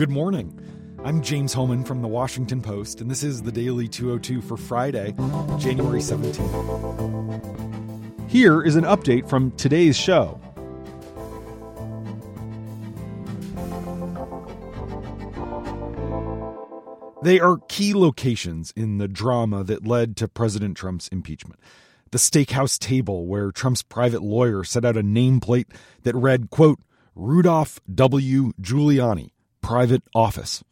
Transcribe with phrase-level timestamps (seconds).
[0.00, 0.58] Good morning.
[1.04, 5.12] I'm James Hohmann from the Washington Post, and this is the Daily 202 for Friday,
[5.58, 6.40] January 17th.
[8.26, 10.40] Here is an update from today's show.
[17.22, 21.60] They are key locations in the drama that led to President Trump's impeachment.
[22.10, 25.66] The steakhouse table where Trump's private lawyer set out a nameplate
[26.04, 26.80] that read, quote,
[27.14, 28.54] Rudolph W.
[28.62, 29.32] Giuliani,
[29.70, 30.64] private office.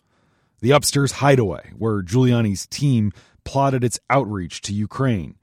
[0.58, 3.12] The upstairs hideaway where Giuliani's team
[3.44, 5.36] plotted its outreach to Ukraine.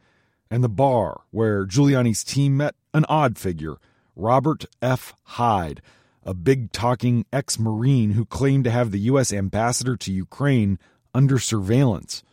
[0.52, 3.78] And the bar where Giuliani's team met an odd figure,
[4.14, 5.14] Robert F.
[5.24, 5.82] Hyde,
[6.26, 9.32] a big talking ex Marine who claimed to have the U.S.
[9.32, 10.78] ambassador to Ukraine
[11.14, 12.24] under surveillance.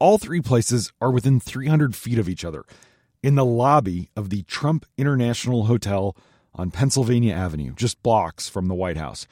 [0.00, 2.64] All three places are within 300 feet of each other
[3.22, 6.16] in the lobby of the Trump International Hotel
[6.56, 9.28] on Pennsylvania Avenue, just blocks from the White House.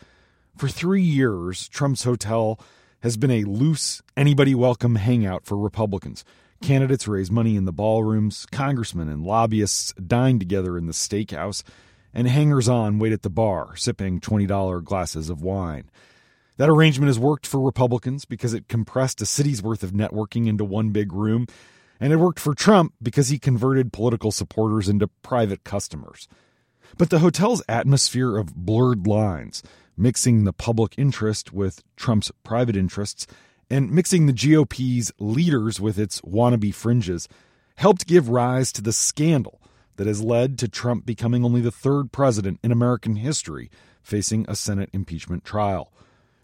[0.58, 2.58] For three years, Trump's hotel
[3.04, 6.24] has been a loose, anybody welcome hangout for Republicans.
[6.60, 11.62] Candidates raise money in the ballrooms, congressmen and lobbyists dine together in the steakhouse,
[12.12, 15.88] and hangers on wait at the bar, sipping $20 glasses of wine.
[16.56, 20.64] That arrangement has worked for Republicans because it compressed a city's worth of networking into
[20.64, 21.46] one big room,
[22.00, 26.26] and it worked for Trump because he converted political supporters into private customers.
[26.96, 29.62] But the hotel's atmosphere of blurred lines,
[29.98, 33.26] mixing the public interest with Trump's private interests,
[33.68, 37.28] and mixing the GOP's leaders with its wannabe fringes,
[37.76, 39.60] helped give rise to the scandal
[39.96, 43.70] that has led to Trump becoming only the third president in American history
[44.02, 45.92] facing a Senate impeachment trial.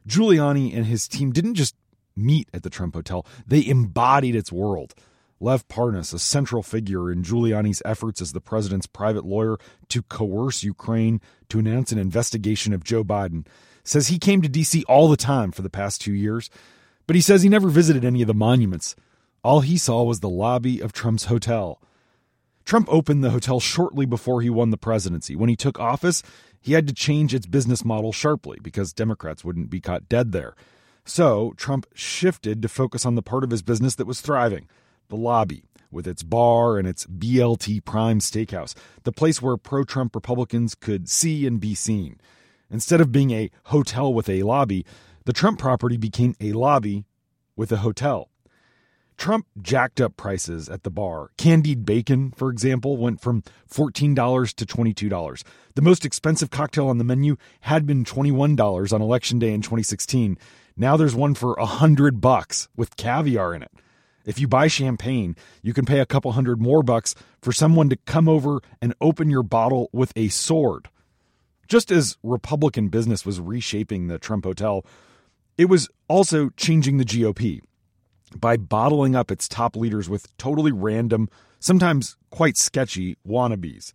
[0.06, 1.74] Giuliani and his team didn't just
[2.16, 4.94] meet at the Trump Hotel, they embodied its world.
[5.40, 10.62] Lev Parnas, a central figure in Giuliani's efforts as the president's private lawyer to coerce
[10.62, 13.46] Ukraine to announce an investigation of Joe Biden,
[13.82, 14.84] says he came to D.C.
[14.88, 16.50] all the time for the past two years,
[17.06, 18.96] but he says he never visited any of the monuments.
[19.42, 21.80] All he saw was the lobby of Trump's hotel.
[22.64, 25.36] Trump opened the hotel shortly before he won the presidency.
[25.36, 26.22] When he took office,
[26.60, 30.54] he had to change its business model sharply because Democrats wouldn't be caught dead there.
[31.04, 34.66] So, Trump shifted to focus on the part of his business that was thriving
[35.08, 40.14] the lobby, with its bar and its BLT Prime Steakhouse, the place where pro Trump
[40.14, 42.20] Republicans could see and be seen.
[42.70, 44.84] Instead of being a hotel with a lobby,
[45.24, 47.06] the Trump property became a lobby
[47.56, 48.28] with a hotel.
[49.16, 51.30] Trump jacked up prices at the bar.
[51.36, 53.42] Candied bacon, for example, went from
[53.72, 55.44] $14 to $22.
[55.74, 60.36] The most expensive cocktail on the menu had been $21 on election day in 2016.
[60.76, 63.70] Now there's one for 100 bucks with caviar in it.
[64.24, 67.96] If you buy champagne, you can pay a couple hundred more bucks for someone to
[67.96, 70.88] come over and open your bottle with a sword.
[71.68, 74.84] Just as Republican business was reshaping the Trump Hotel,
[75.56, 77.60] it was also changing the GOP
[78.36, 81.28] by bottling up its top leaders with totally random,
[81.60, 83.92] sometimes quite sketchy wannabes.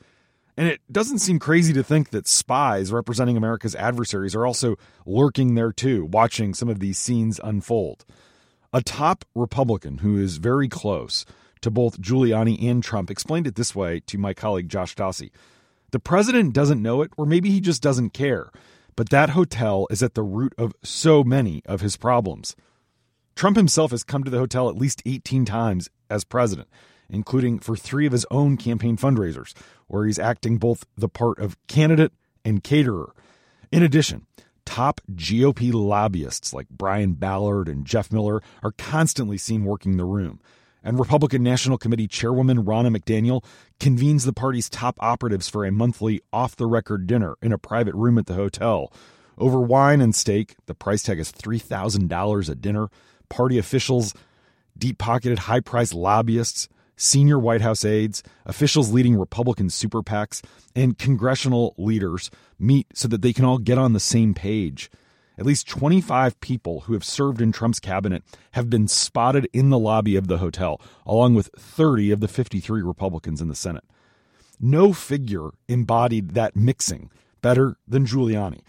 [0.56, 4.75] And it doesn't seem crazy to think that spies representing America's adversaries are also
[5.06, 8.06] lurking there too, watching some of these scenes unfold.
[8.72, 11.25] A top Republican who is very close
[11.62, 15.31] to both Giuliani and Trump explained it this way to my colleague Josh Dawsey.
[15.91, 18.52] The president doesn't know it, or maybe he just doesn't care,
[18.96, 22.56] but that hotel is at the root of so many of his problems.
[23.35, 26.68] Trump himself has come to the hotel at least 18 times as president,
[27.09, 29.53] including for three of his own campaign fundraisers,
[29.88, 32.12] where he's acting both the part of candidate
[32.46, 33.16] and caterer.
[33.72, 34.28] In addition,
[34.69, 40.40] top GOP lobbyists like Brian Ballard and Jeff Miller are constantly seen working the room.
[40.84, 43.44] And Republican National Committee Chairwoman Ronna McDaniel
[43.79, 47.96] convenes the party's top operatives for a monthly off the record dinner in a private
[47.96, 48.94] room at the hotel.
[49.40, 52.90] Over wine and steak, the price tag is $3,000 a dinner.
[53.28, 54.13] Party officials,
[54.78, 60.43] deep pocketed, high priced lobbyists, senior White House aides, officials leading Republican super PACs,
[60.75, 62.29] and congressional leaders
[62.59, 64.91] meet so that they can all get on the same page.
[65.37, 69.79] At least 25 people who have served in Trump's cabinet have been spotted in the
[69.79, 73.85] lobby of the hotel, along with 30 of the 53 Republicans in the Senate.
[74.59, 77.09] No figure embodied that mixing
[77.41, 78.59] better than Giuliani,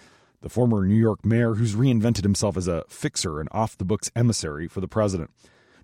[0.42, 4.12] the former New York mayor who's reinvented himself as a fixer and off the books
[4.14, 5.30] emissary for the president.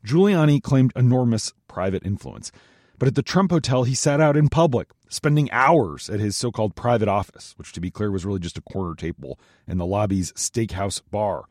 [0.07, 2.53] Giuliani claimed enormous private influence.
[2.99, 6.51] But at the Trump Hotel, he sat out in public, spending hours at his so
[6.51, 9.85] called private office, which to be clear was really just a corner table in the
[9.85, 11.45] lobby's steakhouse bar.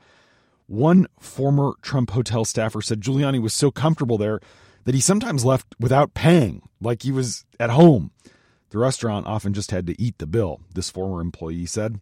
[0.68, 4.40] One former Trump hotel staffer said Giuliani was so comfortable there
[4.86, 8.12] that he sometimes left without paying, like he was at home.
[8.70, 12.00] The restaurant often just had to eat the bill, this former employee said.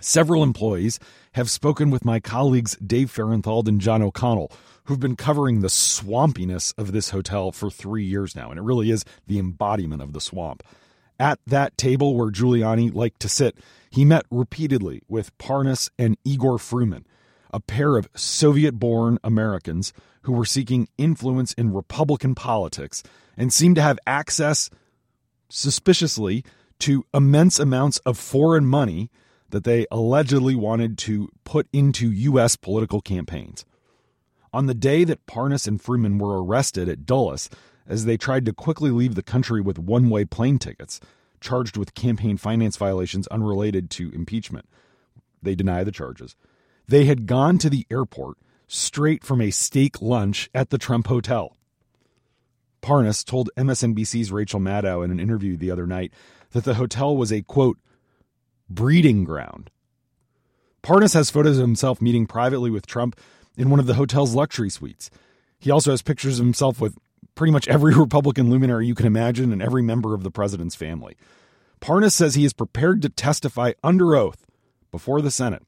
[0.00, 0.98] Several employees
[1.32, 4.52] have spoken with my colleagues Dave Fahrenthold and John O'Connell,
[4.84, 8.90] who've been covering the swampiness of this hotel for three years now, and it really
[8.90, 10.62] is the embodiment of the swamp.
[11.18, 13.56] At that table where Giuliani liked to sit,
[13.88, 17.04] he met repeatedly with Parnas and Igor Fruman,
[17.52, 19.92] a pair of Soviet born Americans
[20.22, 23.02] who were seeking influence in Republican politics
[23.36, 24.70] and seemed to have access,
[25.48, 26.44] suspiciously,
[26.80, 29.08] to immense amounts of foreign money
[29.54, 32.56] that they allegedly wanted to put into U.S.
[32.56, 33.64] political campaigns.
[34.52, 37.48] On the day that Parnas and Fruman were arrested at Dulles,
[37.86, 40.98] as they tried to quickly leave the country with one way plane tickets,
[41.40, 44.68] charged with campaign finance violations unrelated to impeachment.
[45.40, 46.34] They deny the charges.
[46.88, 51.56] They had gone to the airport straight from a steak lunch at the Trump Hotel.
[52.82, 56.12] Parnas told MSNBC's Rachel Maddow in an interview the other night
[56.50, 57.78] that the hotel was a quote,
[58.68, 59.70] breeding ground.
[60.82, 63.18] Parnas has photos of himself meeting privately with Trump
[63.56, 65.10] in one of the hotel's luxury suites.
[65.58, 66.98] He also has pictures of himself with
[67.34, 71.16] pretty much every Republican luminary you can imagine and every member of the president's family.
[71.80, 74.46] Parnas says he is prepared to testify under oath
[74.90, 75.62] before the Senate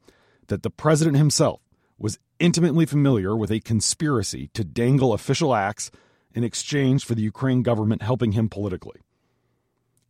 [0.49, 1.61] that the president himself
[1.99, 5.91] was intimately familiar with a conspiracy to dangle official acts
[6.35, 9.01] in exchange for the Ukraine government helping him politically.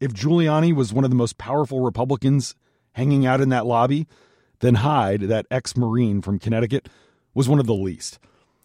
[0.00, 2.54] If Giuliani was one of the most powerful Republicans
[2.96, 4.06] hanging out in that lobby,
[4.60, 6.88] then Hyde, that ex Marine from Connecticut,
[7.34, 8.18] was one of the least.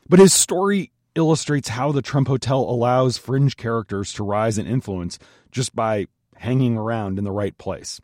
[0.07, 5.19] But his story illustrates how the Trump Hotel allows fringe characters to rise in influence
[5.51, 6.07] just by
[6.37, 7.99] hanging around in the right place.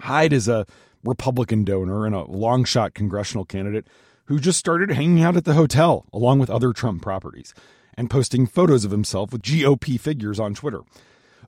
[0.00, 0.66] Hyde is a
[1.04, 3.86] Republican donor and a long shot congressional candidate
[4.26, 7.52] who just started hanging out at the hotel along with other Trump properties
[7.94, 10.80] and posting photos of himself with GOP figures on Twitter.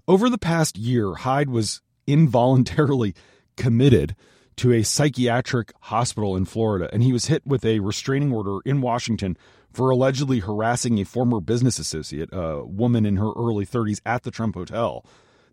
[0.07, 3.15] Over the past year, Hyde was involuntarily
[3.57, 4.17] committed
[4.57, 8.81] to a psychiatric hospital in Florida, and he was hit with a restraining order in
[8.81, 9.37] Washington
[9.73, 14.31] for allegedly harassing a former business associate, a woman in her early 30s, at the
[14.31, 15.05] Trump Hotel.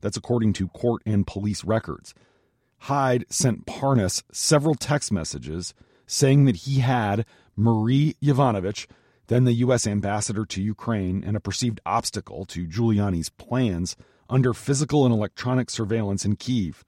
[0.01, 2.13] That's according to court and police records.
[2.79, 5.73] Hyde sent Parnas several text messages
[6.05, 7.25] saying that he had
[7.55, 8.87] Marie Yovanovitch,
[9.27, 9.87] then the U.S.
[9.87, 13.95] ambassador to Ukraine and a perceived obstacle to Giuliani's plans,
[14.29, 16.83] under physical and electronic surveillance in Kiev.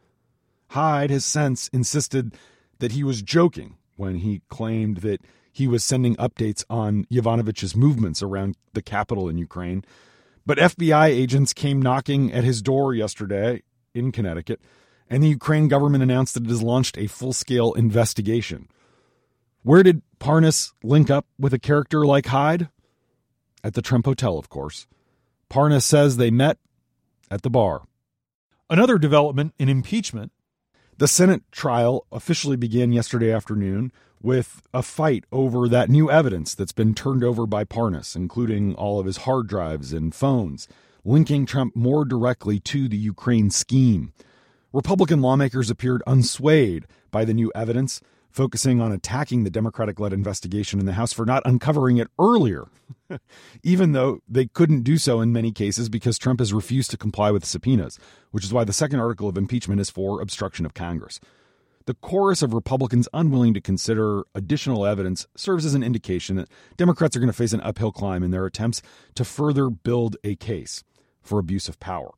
[0.74, 2.36] Hyde has since insisted
[2.80, 5.22] that he was joking when he claimed that
[5.52, 9.86] he was sending updates on Yovanovitch's movements around the capital in Ukraine.
[10.48, 13.62] But FBI agents came knocking at his door yesterday
[13.94, 14.62] in Connecticut,
[15.08, 18.68] and the Ukraine government announced that it has launched a full scale investigation.
[19.62, 22.70] Where did Parnas link up with a character like Hyde?
[23.64, 24.88] At the Trump Hotel, of course.
[25.52, 26.58] Parnas says they met
[27.30, 27.84] at the bar.
[28.72, 30.32] Another development in impeachment
[30.98, 33.92] the Senate trial officially began yesterday afternoon
[34.22, 39.00] with a fight over that new evidence that's been turned over by Parnas, including all
[39.00, 40.68] of his hard drives and phones,
[41.04, 44.14] linking Trump more directly to the Ukraine scheme.
[44.72, 48.02] Republican lawmakers appeared unswayed by the new evidence,
[48.34, 52.66] focusing on attacking the Democratic led investigation in the House for not uncovering it earlier,
[53.64, 57.30] even though they couldn't do so in many cases because Trump has refused to comply
[57.30, 58.00] with subpoenas,
[58.32, 61.20] which is why the second article of impeachment is for obstruction of Congress.
[61.86, 67.16] The chorus of Republicans unwilling to consider additional evidence serves as an indication that Democrats
[67.16, 68.82] are going to face an uphill climb in their attempts
[69.16, 70.84] to further build a case
[71.22, 72.12] for abuse of power.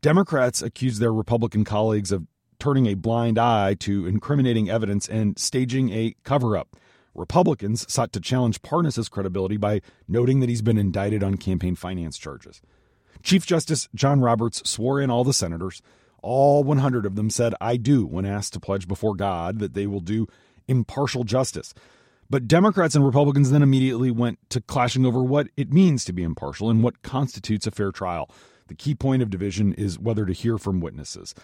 [0.00, 2.26] Democrats accuse their Republican colleagues of
[2.58, 6.76] turning a blind eye to incriminating evidence and staging a cover up.
[7.14, 12.16] Republicans sought to challenge Parnas's credibility by noting that he's been indicted on campaign finance
[12.16, 12.60] charges.
[13.22, 15.82] Chief Justice John Roberts swore in all the senators.
[16.22, 19.86] All 100 of them said, I do, when asked to pledge before God that they
[19.86, 20.26] will do
[20.66, 21.74] impartial justice.
[22.30, 26.22] But Democrats and Republicans then immediately went to clashing over what it means to be
[26.22, 28.30] impartial and what constitutes a fair trial.
[28.66, 31.34] The key point of division is whether to hear from witnesses.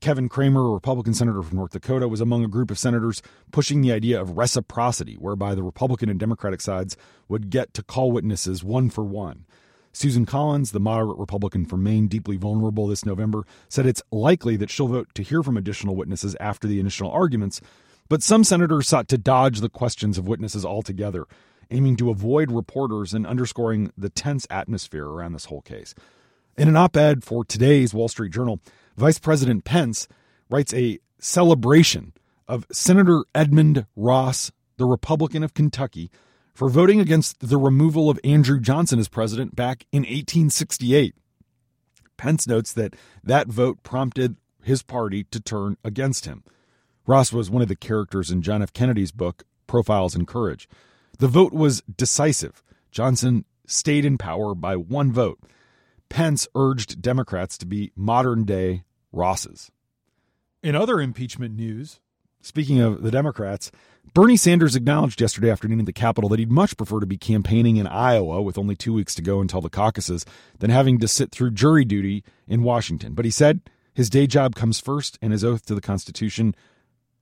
[0.00, 3.80] Kevin Cramer, a Republican senator from North Dakota, was among a group of senators pushing
[3.80, 6.96] the idea of reciprocity, whereby the Republican and Democratic sides
[7.28, 9.44] would get to call witnesses one for one.
[9.92, 14.70] Susan Collins, the moderate Republican from Maine, deeply vulnerable this November, said it's likely that
[14.70, 17.60] she'll vote to hear from additional witnesses after the initial arguments,
[18.08, 21.26] but some senators sought to dodge the questions of witnesses altogether,
[21.70, 25.94] aiming to avoid reporters and underscoring the tense atmosphere around this whole case.
[26.58, 28.58] In an op ed for today's Wall Street Journal,
[28.96, 30.08] Vice President Pence
[30.50, 32.12] writes a celebration
[32.48, 36.10] of Senator Edmund Ross, the Republican of Kentucky,
[36.52, 41.14] for voting against the removal of Andrew Johnson as president back in 1868.
[42.16, 46.42] Pence notes that that vote prompted his party to turn against him.
[47.06, 48.72] Ross was one of the characters in John F.
[48.72, 50.68] Kennedy's book, Profiles in Courage.
[51.20, 52.64] The vote was decisive.
[52.90, 55.38] Johnson stayed in power by one vote.
[56.08, 59.70] Pence urged Democrats to be modern day Rosses.
[60.62, 62.00] In other impeachment news,
[62.40, 63.70] speaking of the Democrats,
[64.14, 67.76] Bernie Sanders acknowledged yesterday afternoon at the Capitol that he'd much prefer to be campaigning
[67.76, 70.24] in Iowa with only two weeks to go until the caucuses
[70.58, 73.14] than having to sit through jury duty in Washington.
[73.14, 73.60] But he said
[73.94, 76.54] his day job comes first and his oath to the Constitution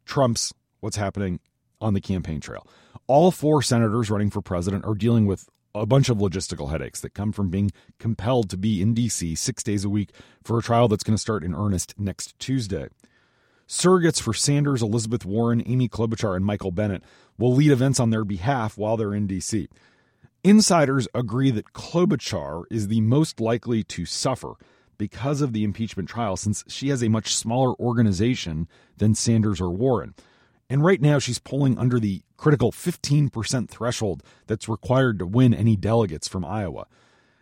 [0.05, 1.41] trumps what's happening
[1.81, 2.67] on the campaign trail.
[3.07, 5.49] All four senators running for president are dealing with
[5.81, 9.35] a bunch of logistical headaches that come from being compelled to be in D.C.
[9.35, 10.11] six days a week
[10.43, 12.89] for a trial that's going to start in earnest next Tuesday.
[13.69, 17.03] Surrogates for Sanders, Elizabeth Warren, Amy Klobuchar, and Michael Bennet
[17.37, 19.69] will lead events on their behalf while they're in D.C.
[20.45, 24.55] Insiders agree that Klobuchar is the most likely to suffer
[24.99, 29.71] because of the impeachment trial, since she has a much smaller organization than Sanders or
[29.71, 30.15] Warren.
[30.69, 35.77] And right now, she's polling under the critical 15% threshold that's required to win any
[35.77, 36.87] delegates from Iowa.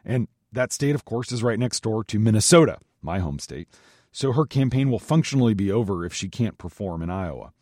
[0.04, 3.68] And that state, of course, is right next door to Minnesota, my home state.
[4.12, 7.52] So her campaign will functionally be over if she can't perform in Iowa.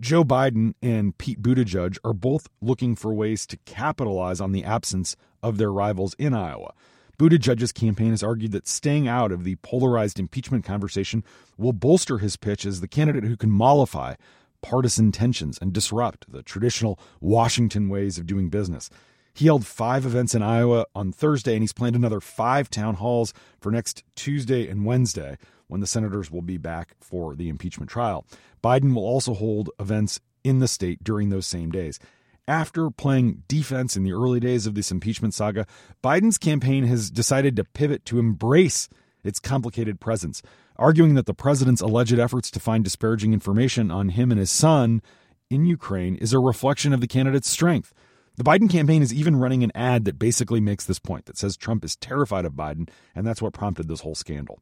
[0.00, 5.14] Joe Biden and Pete Buttigieg are both looking for ways to capitalize on the absence
[5.42, 6.72] of their rivals in Iowa.
[7.18, 11.22] Buttigieg's campaign has argued that staying out of the polarized impeachment conversation
[11.56, 14.14] will bolster his pitch as the candidate who can mollify
[14.62, 18.88] partisan tensions and disrupt the traditional Washington ways of doing business.
[19.34, 23.32] He held five events in Iowa on Thursday, and he's planned another five town halls
[23.60, 25.38] for next Tuesday and Wednesday
[25.68, 28.26] when the senators will be back for the impeachment trial.
[28.62, 31.98] Biden will also hold events in the state during those same days.
[32.46, 35.66] After playing defense in the early days of this impeachment saga,
[36.02, 38.88] Biden's campaign has decided to pivot to embrace
[39.24, 40.42] its complicated presence,
[40.82, 45.00] arguing that the president's alleged efforts to find disparaging information on him and his son
[45.48, 47.94] in Ukraine is a reflection of the candidate's strength.
[48.36, 51.56] The Biden campaign is even running an ad that basically makes this point that says
[51.56, 54.58] Trump is terrified of Biden, and that's what prompted this whole scandal.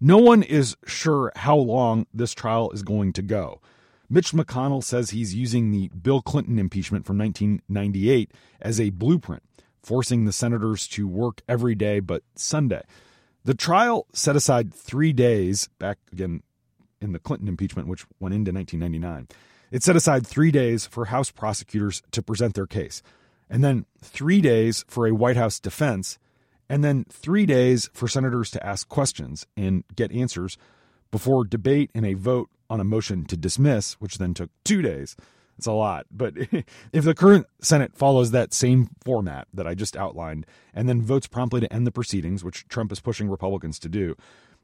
[0.00, 3.60] No one is sure how long this trial is going to go.
[4.08, 9.42] Mitch McConnell says he's using the Bill Clinton impeachment from 1998 as a blueprint,
[9.82, 12.82] forcing the senators to work every day but Sunday.
[13.48, 16.42] The trial set aside three days back again
[17.00, 19.28] in the Clinton impeachment, which went into 1999.
[19.70, 23.00] It set aside three days for House prosecutors to present their case,
[23.48, 26.18] and then three days for a White House defense
[26.68, 30.58] and then three days for senators to ask questions and get answers
[31.10, 35.16] before debate and a vote on a motion to dismiss, which then took two days.
[35.58, 36.06] It's a lot.
[36.10, 36.34] But
[36.92, 41.26] if the current Senate follows that same format that I just outlined and then votes
[41.26, 44.16] promptly to end the proceedings, which Trump is pushing Republicans to do,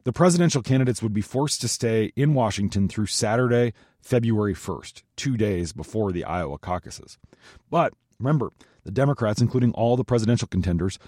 [0.04, 5.36] the presidential candidates would be forced to stay in Washington through Saturday, February 1st, two
[5.36, 7.18] days before the Iowa caucuses.
[7.70, 8.52] But remember,
[8.84, 10.98] the Democrats, including all the presidential contenders,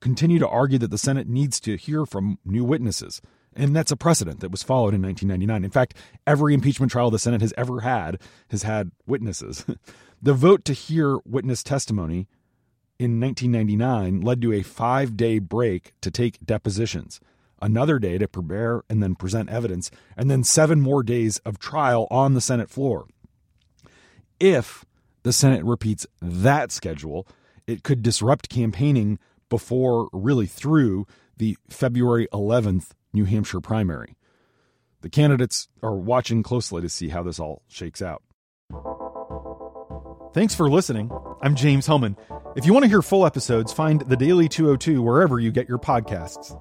[0.00, 3.20] continue to argue that the Senate needs to hear from new witnesses.
[3.56, 5.64] And that's a precedent that was followed in 1999.
[5.64, 5.94] In fact,
[6.26, 9.64] every impeachment trial the Senate has ever had has had witnesses.
[10.22, 12.26] the vote to hear witness testimony
[12.98, 17.20] in 1999 led to a five day break to take depositions,
[17.60, 22.06] another day to prepare and then present evidence, and then seven more days of trial
[22.10, 23.06] on the Senate floor.
[24.40, 24.84] If
[25.22, 27.26] the Senate repeats that schedule,
[27.66, 29.18] it could disrupt campaigning
[29.48, 31.06] before, really through,
[31.36, 34.16] the February 11th New Hampshire primary.
[35.00, 38.22] The candidates are watching closely to see how this all shakes out.
[40.34, 41.10] Thanks for listening.
[41.40, 42.16] I'm James Hohmann.
[42.56, 45.78] If you want to hear full episodes, find The Daily 202 wherever you get your
[45.78, 46.60] podcasts.